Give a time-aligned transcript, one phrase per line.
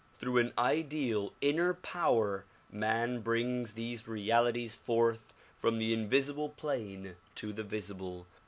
[0.13, 7.17] Through an ideal inner power man brings these realities forth from the in visible plane
[7.35, 8.25] to the visible.